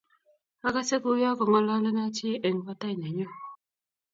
[0.67, 3.27] agase kouyo kongoololeno chii eng patai nenyu